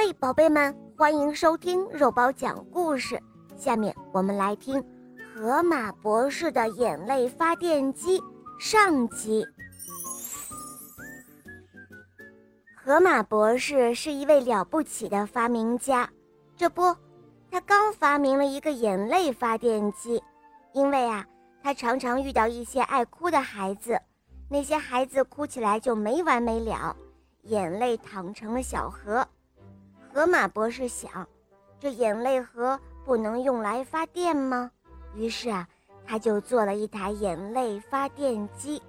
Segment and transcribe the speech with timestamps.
[0.00, 3.20] 嘿，宝贝们，欢迎收听肉包讲故事。
[3.56, 4.80] 下面我们来听
[5.34, 8.20] 《河马博士的眼泪发电机》
[8.60, 9.44] 上集。
[12.76, 16.08] 河马博士是一位了不起的发明家，
[16.56, 16.94] 这不，
[17.50, 20.22] 他刚发明了一个眼泪发电机。
[20.74, 21.26] 因为啊，
[21.60, 24.00] 他常常遇到一些爱哭的孩子，
[24.48, 26.94] 那些孩子哭起来就没完没了，
[27.42, 29.26] 眼泪淌成了小河。
[30.12, 31.28] 河马博士想，
[31.78, 34.70] 这眼泪河不能用来发电吗？
[35.14, 35.68] 于是啊，
[36.06, 38.82] 他就做了一台眼泪发电机。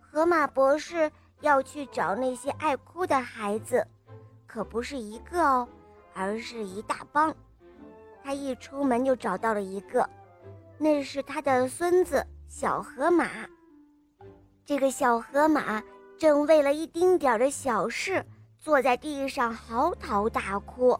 [0.00, 3.86] 河马博士要去找那些爱哭的孩子，
[4.46, 5.68] 可不是一个哦，
[6.14, 7.34] 而是一大帮。
[8.22, 10.08] 他一出门就找到了一个，
[10.76, 13.28] 那是他的孙子小河马。
[14.66, 15.82] 这个小河马
[16.18, 18.22] 正为了一丁点儿的小事。
[18.68, 20.94] 坐在地上嚎啕大哭，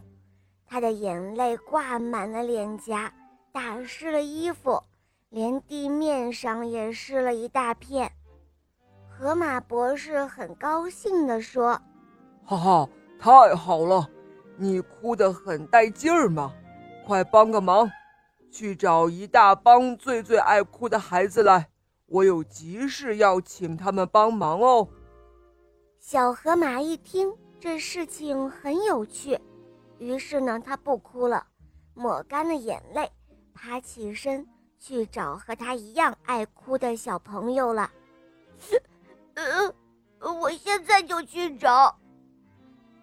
[0.66, 3.12] 他的眼泪挂满了脸颊，
[3.52, 4.82] 打湿了衣服，
[5.28, 8.10] 连地面上也湿了一大片。
[9.06, 11.78] 河马博士很高兴地说
[12.42, 12.88] ：“哈哈，
[13.20, 14.08] 太好了！
[14.56, 16.50] 你哭得很带劲儿嘛，
[17.06, 17.90] 快帮个忙，
[18.50, 21.68] 去找一大帮最最爱哭的孩子来，
[22.06, 24.88] 我有急事要请他们帮忙哦。”
[26.00, 27.30] 小河马一听。
[27.60, 29.38] 这事情很有趣，
[29.98, 31.44] 于是呢，他不哭了，
[31.92, 33.10] 抹干了眼泪，
[33.52, 34.46] 爬起身
[34.78, 37.90] 去找和他一样爱哭的小朋友了。
[39.34, 39.74] 呃，
[40.32, 41.96] 我现在就去找。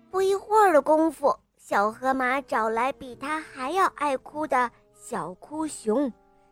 [0.09, 6.11] 不一会儿的功夫，小河马找来比他还要爱哭的小哭熊、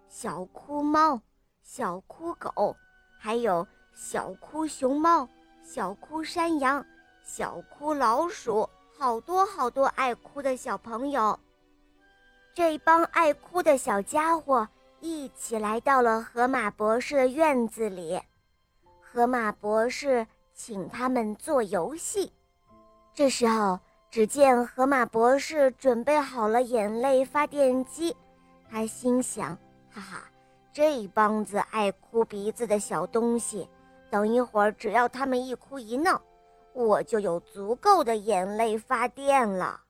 [0.10, 1.22] 小哭猫、
[1.62, 2.76] 小哭狗，
[3.18, 5.26] 还有小哭熊猫、
[5.64, 6.86] 小哭山羊。
[7.24, 11.40] 小哭老鼠，好多好多爱哭的小朋友。
[12.54, 14.68] 这帮爱哭的小家伙
[15.00, 18.22] 一起来到了河马博士的院子里。
[19.00, 22.32] 河马博士请他们做游戏。
[23.16, 23.80] 这时候，
[24.12, 28.16] 只见河马博士准备好了眼泪发电机。
[28.70, 29.58] 他心想：
[29.90, 30.24] 哈哈，
[30.74, 33.70] 这一帮子爱哭鼻子的小东西，
[34.12, 36.22] 等一会儿只要他们一哭一闹。
[36.74, 39.82] 我就有足够的眼泪发电了。